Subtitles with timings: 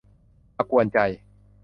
[0.57, 0.99] มากวนใจ